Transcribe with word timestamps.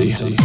eternity. 0.00 0.41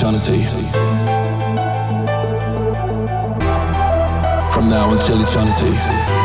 Eternity. 0.00 0.42
From 4.50 4.68
now 4.70 4.92
until 4.92 5.20
eternity. 5.20 6.19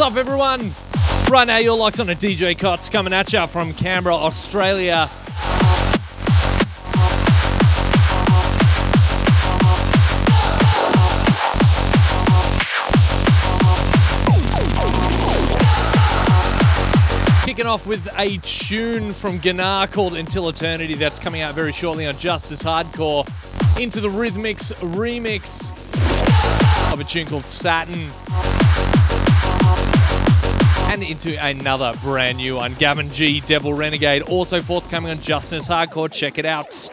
What's 0.00 0.12
up, 0.12 0.18
everyone? 0.18 0.70
Right 1.30 1.46
now, 1.46 1.58
you're 1.58 1.76
locked 1.76 2.00
on 2.00 2.08
a 2.08 2.14
DJ 2.14 2.56
Cotts 2.56 2.90
coming 2.90 3.12
at 3.12 3.34
you 3.34 3.46
from 3.46 3.74
Canberra, 3.74 4.14
Australia. 4.14 5.06
Kicking 17.44 17.66
off 17.66 17.86
with 17.86 18.08
a 18.18 18.38
tune 18.38 19.12
from 19.12 19.36
Ganar 19.36 19.86
called 19.88 20.14
Until 20.14 20.48
Eternity 20.48 20.94
that's 20.94 21.18
coming 21.18 21.42
out 21.42 21.54
very 21.54 21.72
shortly 21.72 22.06
on 22.06 22.16
Justice 22.16 22.62
Hardcore. 22.64 23.28
Into 23.78 24.00
the 24.00 24.08
Rhythmics 24.08 24.72
remix 24.96 25.74
of 26.90 27.00
a 27.00 27.04
tune 27.04 27.26
called 27.26 27.44
Satin 27.44 28.08
and 30.90 31.04
into 31.04 31.40
another 31.44 31.94
brand 32.02 32.38
new 32.38 32.56
one. 32.56 32.74
Gavin 32.74 33.08
G, 33.10 33.40
Devil 33.42 33.74
Renegade, 33.74 34.22
also 34.22 34.60
forthcoming 34.60 35.12
on 35.12 35.20
Justice 35.20 35.68
Hardcore. 35.68 36.12
Check 36.12 36.36
it 36.36 36.44
out. 36.44 36.90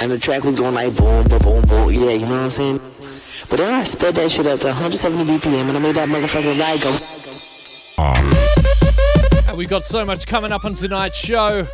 And 0.01 0.11
the 0.11 0.19
track 0.19 0.45
was 0.45 0.57
going 0.57 0.75
like 0.75 0.97
boom, 0.97 1.27
boom, 1.29 1.39
boom, 1.39 1.65
boom, 1.67 1.93
yeah, 1.93 2.11
you 2.11 2.21
know 2.21 2.31
what 2.31 2.41
I'm 2.41 2.51
saying? 2.51 2.81
But 3.51 3.57
then 3.59 3.73
I 3.73 3.83
sped 3.83 4.15
that 4.17 4.31
shit 4.31 4.47
up 4.47 4.61
to 4.61 4.67
170 4.67 5.25
BPM 5.25 5.69
and 5.69 5.77
I 5.77 5.81
made 5.81 5.97
that 5.97 6.09
motherfucking 6.09 6.61
ride 6.61 6.81
go. 6.83 6.95
And 9.49 9.57
we've 9.57 9.69
got 9.69 9.85
so 9.85 10.05
much 10.05 10.27
coming 10.27 10.53
up 10.53 10.65
on 10.65 10.75
tonight's 10.75 11.17
show. 11.17 11.67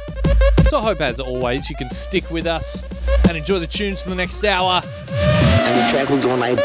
So 0.67 0.79
I 0.79 0.83
hope, 0.83 1.01
as 1.01 1.21
always, 1.21 1.69
you 1.69 1.77
can 1.77 1.91
stick 1.91 2.31
with 2.31 2.47
us 2.47 2.83
and 3.29 3.37
enjoy 3.37 3.59
the 3.59 3.67
tunes 3.67 4.05
for 4.05 4.11
the 4.11 4.17
next 4.17 4.45
hour. 4.45 4.83
And 4.85 5.81
the 5.81 5.89
track 5.91 6.09
was 6.09 6.23
going 6.23 6.41
like. 6.41 6.59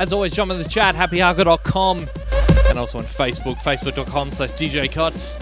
As 0.00 0.12
always, 0.12 0.32
jump 0.32 0.50
in 0.52 0.58
the 0.58 0.68
chat, 0.68 0.94
happyhardcore.com, 0.94 2.06
and 2.68 2.78
also 2.78 2.98
on 2.98 3.04
Facebook, 3.04 3.56
facebook.com 3.56 4.32
slash 4.32 4.50
DJ 4.50 4.88
Cotts. 4.88 5.36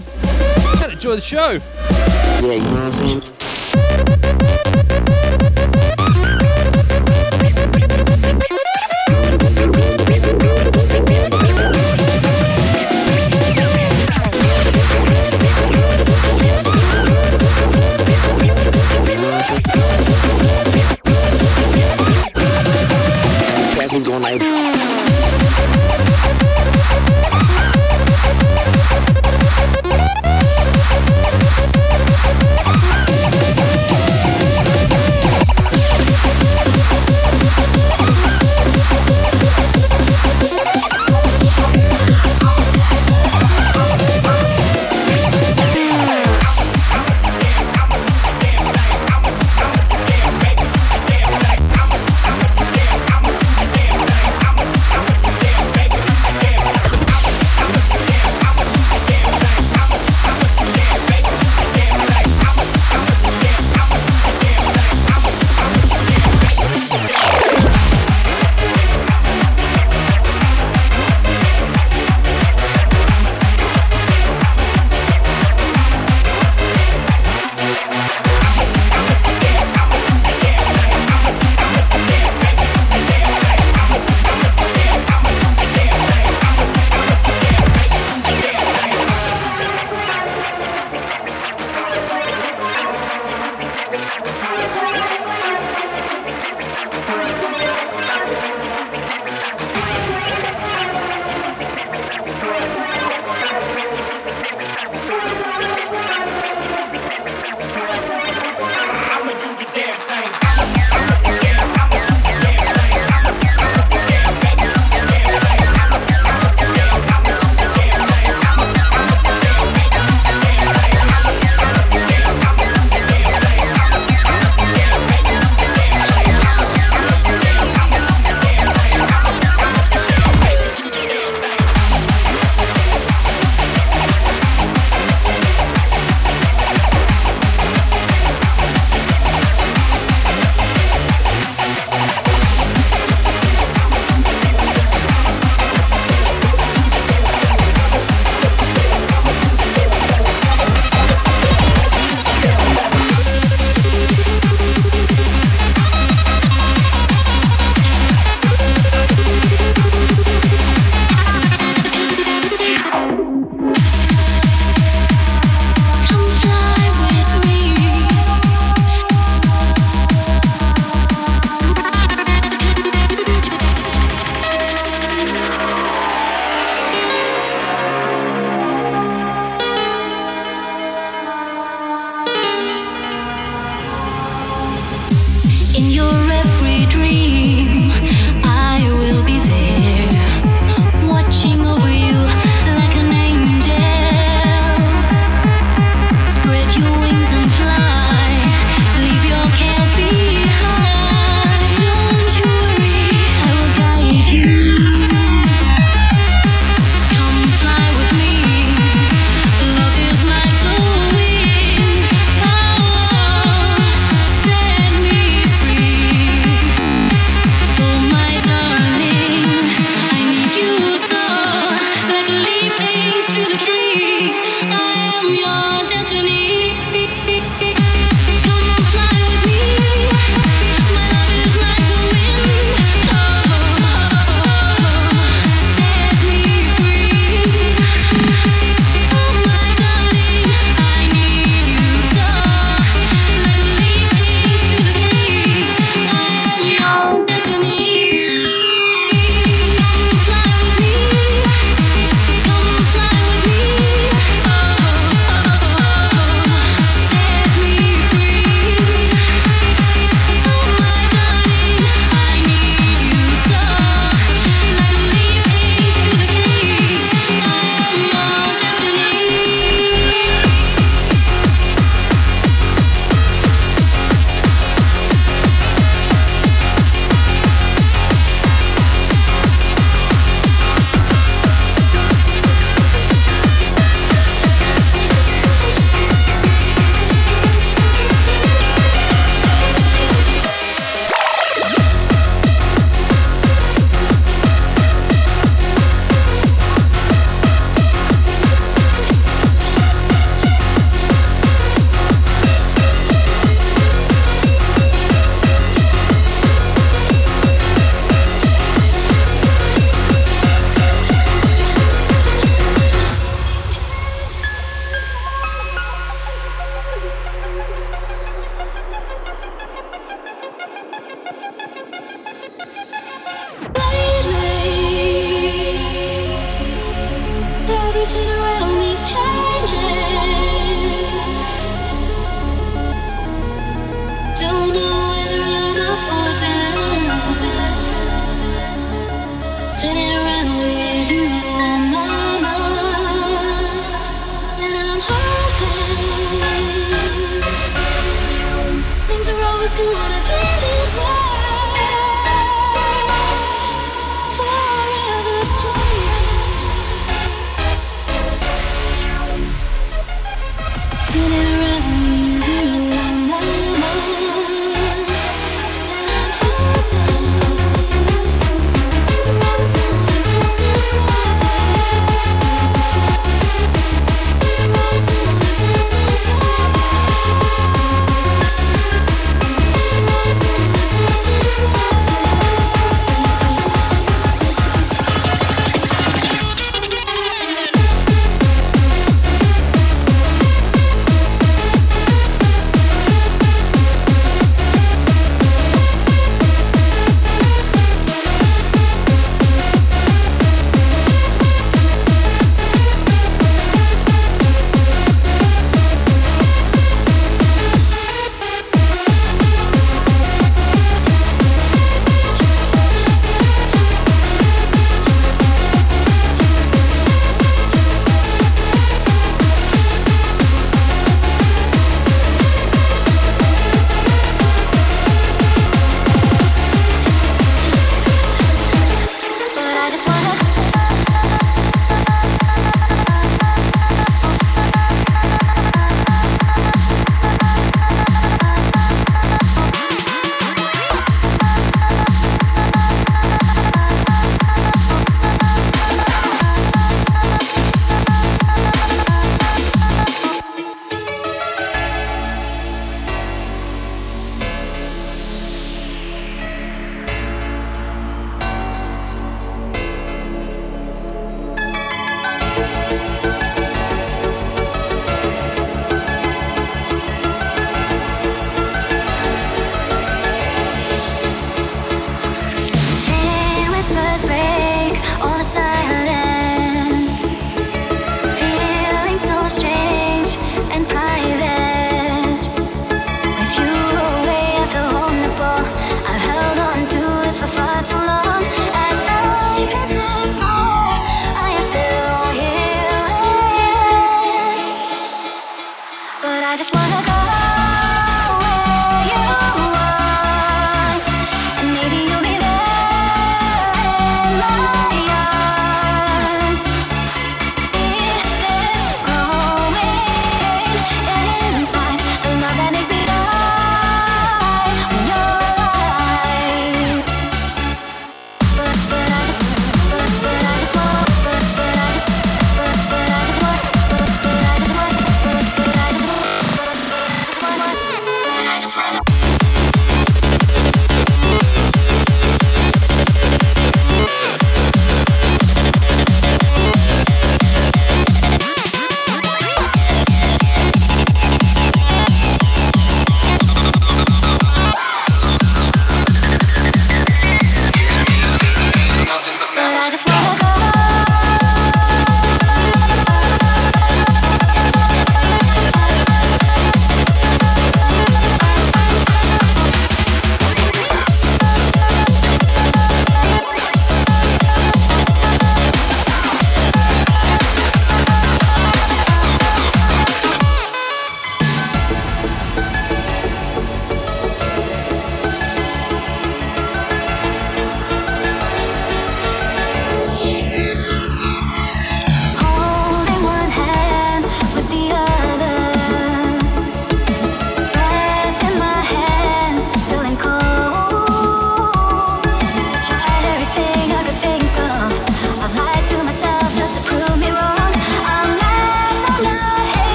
And 0.82 0.93
enjoy 0.93 1.17
the 1.17 1.20
show. 1.20 1.58
Yeah, 2.46 2.55
you 2.55 4.11
know 4.11 4.16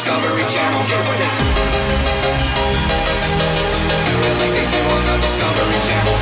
Discovery 0.00 0.48
Channel, 0.48 0.80
get 0.88 1.02
with 1.04 1.20
it. 1.20 1.28
Do 4.08 4.14
it 4.16 4.36
like 4.40 4.48
they 4.56 4.64
do 4.64 4.80
on 4.96 5.02
the 5.04 5.16
Discovery 5.20 5.76
Channel. 5.84 6.16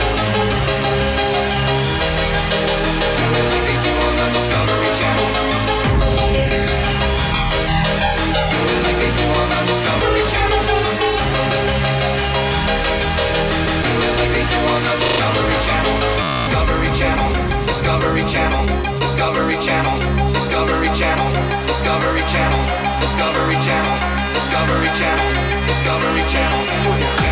Do 3.14 3.26
it 3.38 3.46
like 3.54 3.62
they 3.70 3.78
do 3.78 3.94
on 4.02 4.14
the 4.18 4.26
Discovery 4.34 4.90
Channel. 4.98 5.30
Do 8.50 8.58
it 8.66 8.82
like 8.82 8.98
they 8.98 9.14
do 9.14 9.26
on 9.38 9.46
the 9.46 9.62
Discovery 9.70 10.26
Channel. 10.26 10.58
Discovery 16.50 16.90
Channel. 16.98 17.30
Discovery 17.70 18.26
Channel. 18.26 18.26
Discovery 18.26 18.26
Channel. 18.26 18.66
Discovery 18.98 19.56
Channel. 19.62 19.96
Discovery 20.34 20.90
Channel. 20.98 21.30
Discovery 21.68 22.26
Channel. 22.26 22.77
Discovery 23.18 23.58
Channel, 23.60 24.32
Discovery 24.32 24.86
Channel, 24.94 25.66
Discovery 25.66 26.22
Channel. 26.28 27.27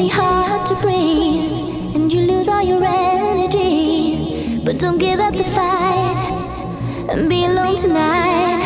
really 0.00 0.12
hard 0.12 0.66
to 0.66 0.74
breathe, 0.76 1.94
and 1.94 2.10
you 2.10 2.20
lose 2.22 2.48
all 2.48 2.62
your 2.62 2.82
energy. 2.82 4.58
But 4.64 4.78
don't 4.78 4.98
give 4.98 5.18
up 5.18 5.34
the 5.34 5.44
fight 5.44 7.10
and 7.10 7.28
be 7.28 7.44
alone 7.44 7.76
tonight. 7.76 8.62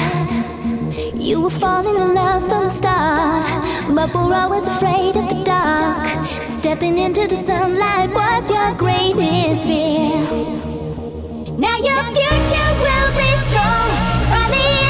You 1.15 1.41
were 1.41 1.51
falling 1.51 2.01
in 2.01 2.15
love 2.15 2.43
from 2.49 2.65
the 2.65 2.71
start, 2.71 3.47
but 3.95 4.15
we're 4.15 4.33
always 4.33 4.67
afraid 4.67 5.17
of 5.17 5.29
the 5.29 5.43
dark. 5.45 6.07
Stepping 6.47 6.99
into 6.99 7.27
the 7.27 7.37
sunlight 7.37 8.11
was 8.15 8.49
your 8.51 8.71
greatest 8.77 9.67
fear. 9.67 10.21
Now 11.59 11.79
your 11.79 12.05
future 12.15 12.71
will 12.85 13.11
be 13.19 13.31
strong. 13.49 13.91
Finally. 14.31 14.84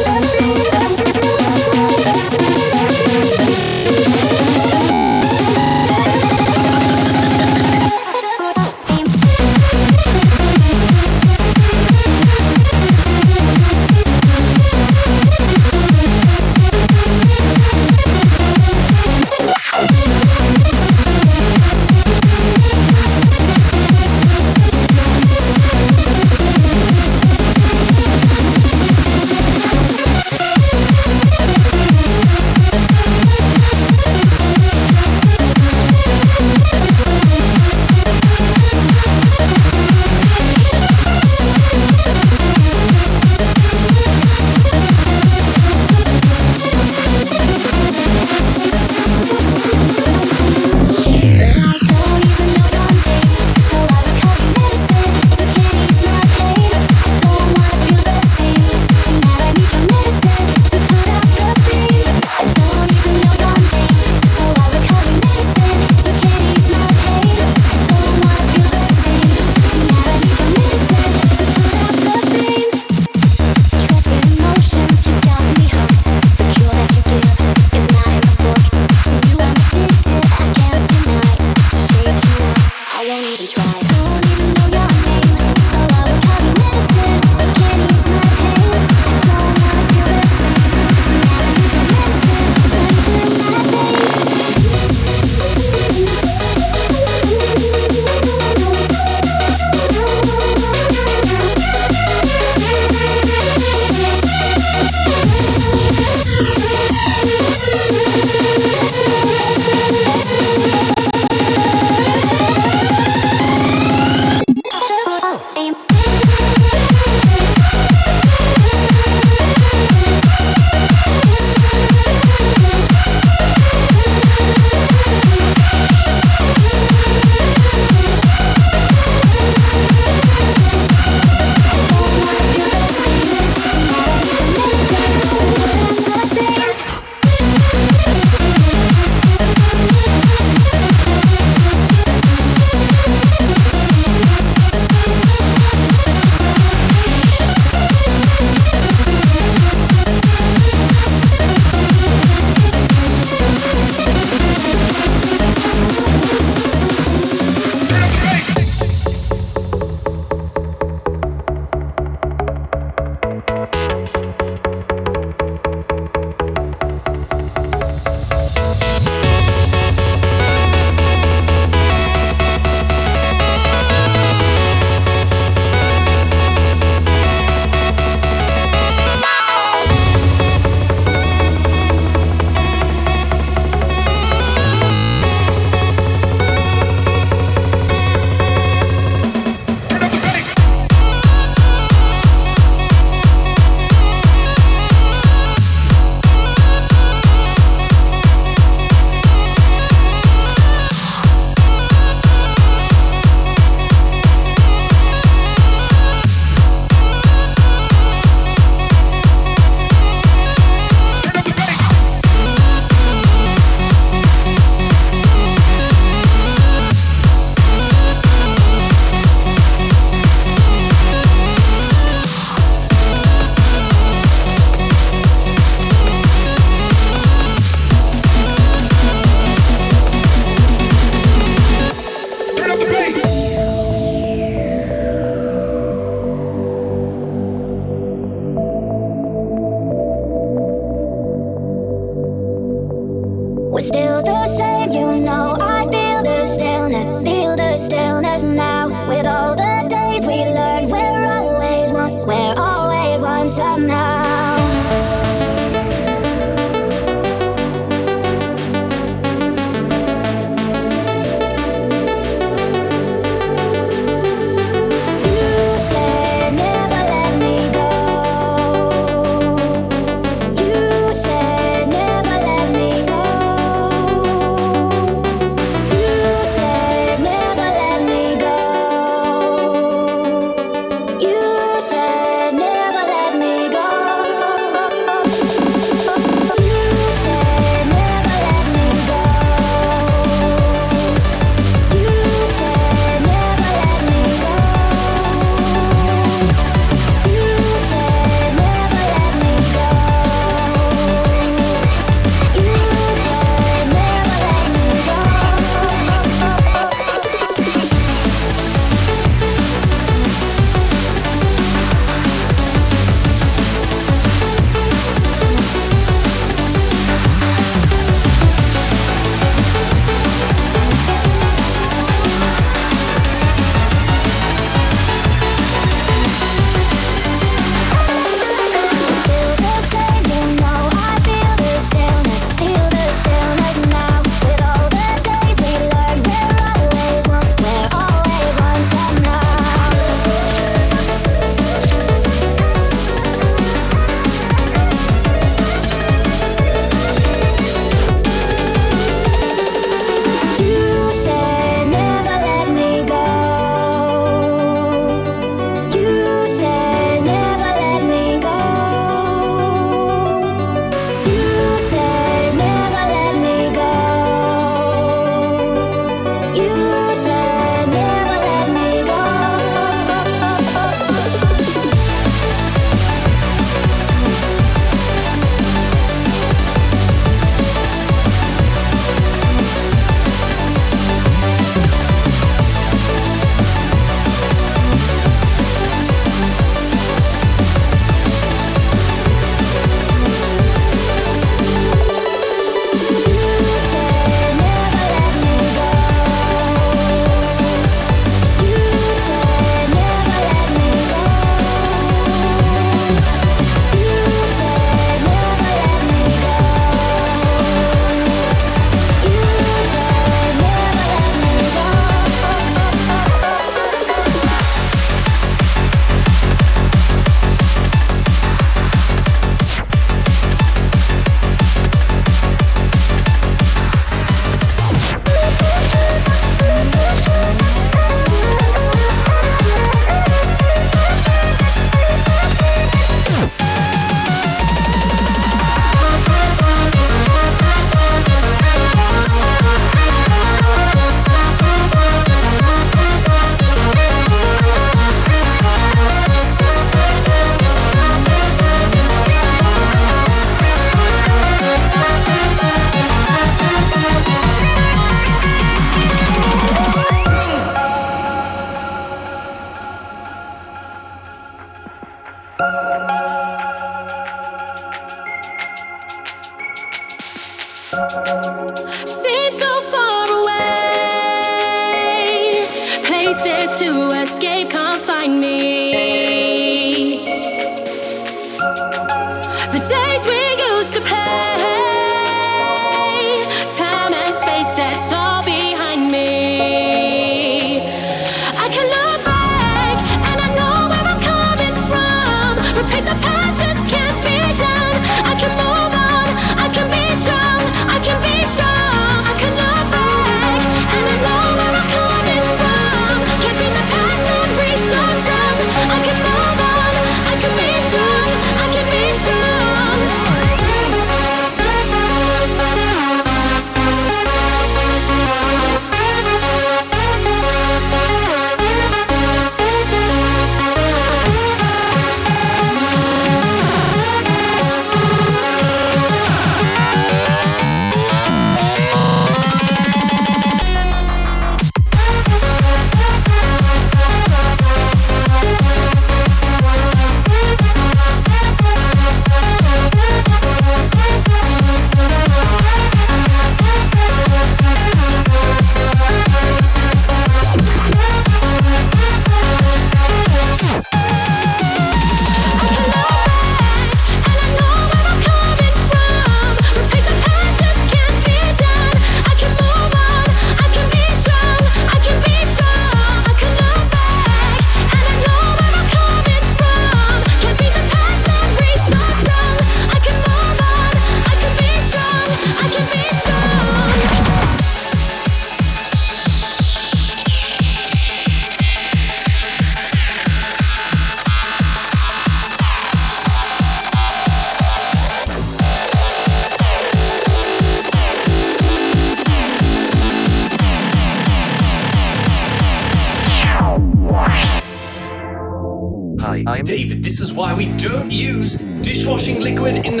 Why 597.41 597.55
we 597.55 597.75
don't 597.79 598.11
use 598.11 598.57
dishwashing 598.83 599.41
liquid 599.41 599.83
in 599.83 599.97
the 599.97 600.00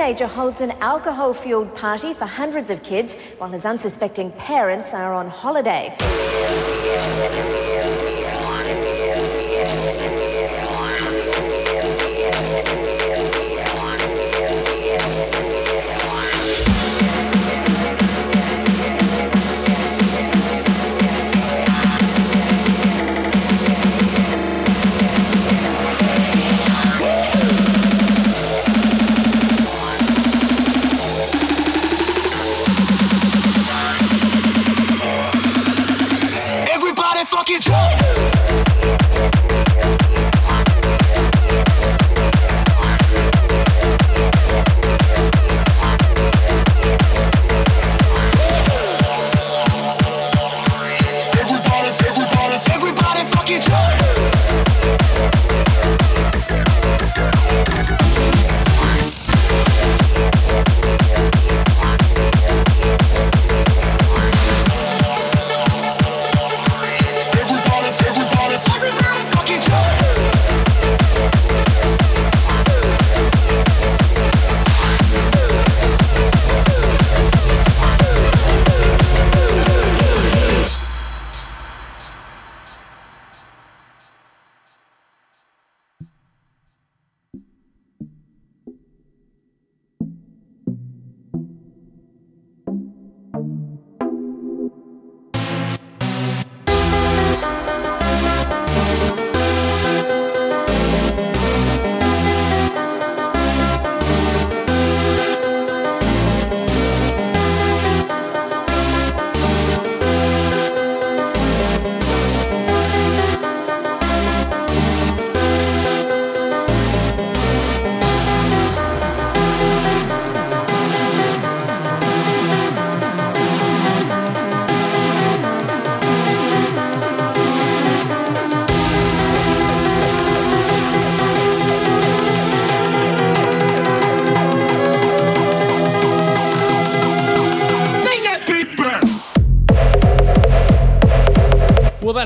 teenager 0.00 0.26
holds 0.26 0.62
an 0.62 0.70
alcohol 0.80 1.34
fueled 1.34 1.74
party 1.74 2.14
for 2.14 2.24
hundreds 2.24 2.70
of 2.70 2.82
kids 2.82 3.14
while 3.36 3.50
his 3.50 3.66
unsuspecting 3.66 4.32
parents 4.32 4.94
are 4.94 5.12
on 5.12 5.28
holiday. 5.28 5.94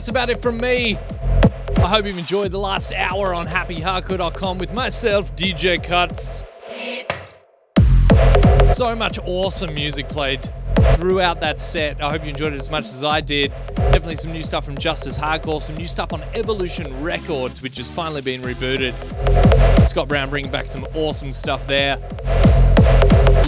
That's 0.05 0.11
about 0.11 0.29
it 0.29 0.39
from 0.39 0.59
me. 0.59 0.99
I 1.79 1.89
hope 1.89 2.05
you've 2.05 2.19
enjoyed 2.19 2.51
the 2.51 2.59
last 2.59 2.93
hour 2.93 3.33
on 3.33 3.47
happyhardcore.com 3.47 4.59
with 4.59 4.75
myself, 4.75 5.35
DJ 5.35 5.83
Cotts. 5.83 6.45
So 8.71 8.95
much 8.95 9.19
awesome 9.25 9.73
music 9.73 10.07
played 10.11 10.47
throughout 10.97 11.41
that 11.41 11.59
set. 11.59 12.03
I 12.03 12.11
hope 12.11 12.25
you 12.25 12.29
enjoyed 12.29 12.53
it 12.53 12.61
as 12.61 12.71
much 12.71 12.85
as 12.85 13.03
I 13.03 13.23
did. 13.23 13.51
Definitely 13.77 14.17
some 14.17 14.33
new 14.33 14.43
stuff 14.43 14.67
from 14.67 14.77
Justice 14.77 15.19
Hardcore, 15.19 15.63
some 15.63 15.79
new 15.79 15.87
stuff 15.87 16.13
on 16.13 16.21
Evolution 16.35 17.03
Records, 17.03 17.63
which 17.63 17.79
has 17.79 17.91
finally 17.91 18.21
been 18.21 18.43
rebooted. 18.43 18.93
Scott 19.87 20.09
Brown 20.09 20.29
bringing 20.29 20.51
back 20.51 20.69
some 20.69 20.85
awesome 20.93 21.33
stuff 21.33 21.67
there. 21.67 21.97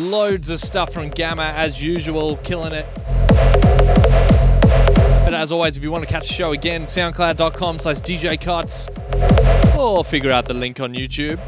Loads 0.00 0.50
of 0.50 0.58
stuff 0.60 0.90
from 0.94 1.10
Gammer 1.10 1.42
as 1.42 1.82
usual, 1.82 2.38
killing 2.38 2.72
it. 2.72 2.86
As 5.36 5.52
always, 5.52 5.76
if 5.76 5.82
you 5.82 5.90
want 5.90 6.02
to 6.02 6.10
catch 6.10 6.28
the 6.28 6.32
show 6.32 6.52
again, 6.52 6.84
soundcloud.com 6.84 7.78
slash 7.78 7.98
DJ 7.98 8.38
Cotts 8.40 8.88
or 9.76 10.02
figure 10.02 10.32
out 10.32 10.46
the 10.46 10.54
link 10.54 10.80
on 10.80 10.94
YouTube. 10.94 11.38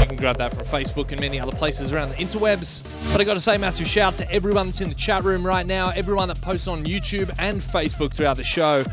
You 0.00 0.06
can 0.06 0.16
grab 0.16 0.38
that 0.38 0.52
from 0.52 0.64
Facebook 0.64 1.12
and 1.12 1.20
many 1.20 1.38
other 1.38 1.52
places 1.52 1.92
around 1.92 2.08
the 2.08 2.16
interwebs. 2.16 2.82
But 3.12 3.20
I 3.20 3.24
got 3.24 3.34
to 3.34 3.40
say, 3.40 3.58
massive 3.58 3.86
shout 3.86 4.14
out 4.14 4.16
to 4.16 4.32
everyone 4.32 4.66
that's 4.66 4.80
in 4.80 4.88
the 4.88 4.96
chat 4.96 5.22
room 5.22 5.46
right 5.46 5.64
now, 5.64 5.90
everyone 5.90 6.26
that 6.28 6.40
posts 6.40 6.66
on 6.66 6.84
YouTube 6.84 7.32
and 7.38 7.60
Facebook 7.60 8.12
throughout 8.12 8.36
the 8.36 8.44
show. 8.44 8.84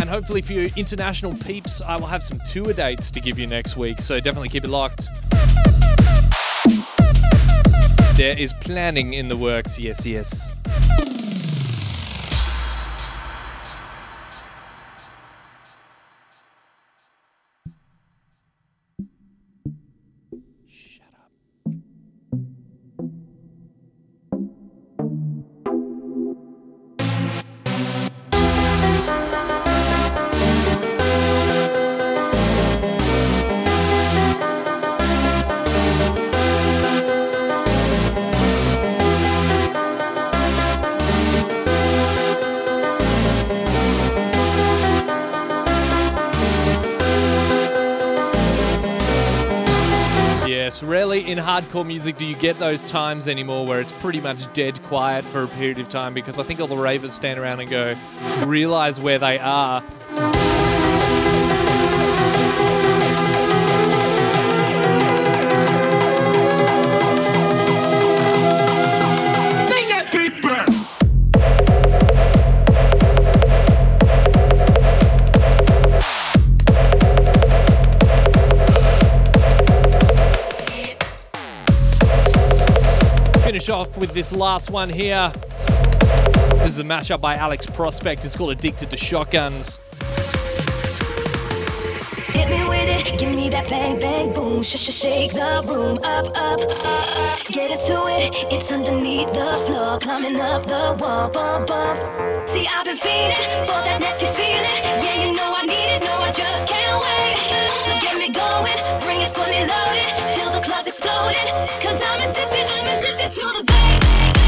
And 0.00 0.10
hopefully, 0.10 0.42
for 0.42 0.52
you 0.52 0.70
international 0.76 1.32
peeps, 1.32 1.80
I 1.80 1.96
will 1.96 2.06
have 2.06 2.22
some 2.22 2.40
tour 2.46 2.74
dates 2.74 3.10
to 3.10 3.20
give 3.20 3.38
you 3.38 3.46
next 3.46 3.78
week. 3.78 4.00
So 4.00 4.20
definitely 4.20 4.50
keep 4.50 4.64
it 4.64 4.70
locked. 4.70 5.08
There 8.16 8.38
is 8.38 8.52
planning 8.52 9.14
in 9.14 9.26
the 9.26 9.36
works, 9.36 9.76
yes, 9.76 10.06
yes. 10.06 10.52
Hardcore 51.54 51.86
music 51.86 52.16
do 52.16 52.26
you 52.26 52.34
get 52.34 52.58
those 52.58 52.90
times 52.90 53.28
anymore 53.28 53.64
where 53.64 53.80
it's 53.80 53.92
pretty 53.92 54.20
much 54.20 54.52
dead 54.54 54.82
quiet 54.82 55.24
for 55.24 55.44
a 55.44 55.46
period 55.46 55.78
of 55.78 55.88
time 55.88 56.12
because 56.12 56.36
I 56.36 56.42
think 56.42 56.60
all 56.60 56.66
the 56.66 56.76
ravers 56.76 57.12
stand 57.12 57.38
around 57.38 57.60
and 57.60 57.70
go, 57.70 57.94
realize 58.44 58.98
where 58.98 59.20
they 59.20 59.38
are. 59.38 59.80
With 83.96 84.12
this 84.12 84.32
last 84.32 84.70
one 84.70 84.88
here. 84.88 85.30
This 86.56 86.72
is 86.72 86.80
a 86.80 86.84
mashup 86.84 87.20
by 87.20 87.34
Alex 87.34 87.66
Prospect. 87.66 88.24
It's 88.24 88.36
called 88.36 88.50
Addicted 88.50 88.90
to 88.90 88.96
Shotguns. 88.96 89.78
Hit 92.32 92.48
me 92.50 92.68
with 92.68 92.88
it, 92.88 93.18
give 93.18 93.34
me 93.34 93.48
that 93.50 93.68
bang 93.68 93.98
bang 93.98 94.32
boom, 94.32 94.62
sh 94.62 94.76
sh 94.76 94.90
shake 94.92 95.32
the 95.32 95.62
room 95.66 95.98
up 96.02 96.26
up 96.36 96.60
up. 96.60 97.46
Get 97.48 97.70
into 97.70 98.06
it, 98.08 98.52
it's 98.52 98.72
underneath 98.72 99.32
the 99.32 99.62
floor, 99.66 99.98
climbing 100.00 100.40
up 100.40 100.64
the 100.64 100.96
wall, 100.98 101.28
bump 101.30 101.68
bump. 101.68 102.48
See 102.48 102.66
I've 102.66 102.84
been 102.84 102.96
feeding 102.96 103.66
for 103.66 103.80
that 103.84 103.98
nasty 104.00 104.26
feeling. 104.26 104.43
I'm 113.24 113.30
to 113.30 113.40
the 113.40 113.64
bass. 113.64 114.43